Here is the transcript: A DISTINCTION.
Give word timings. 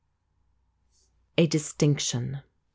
A 1.37 1.45
DISTINCTION. 1.45 2.41